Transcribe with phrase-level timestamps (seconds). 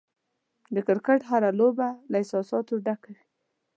[0.73, 3.23] د کرکټ هره لوبه له احساساتو ډکه وي.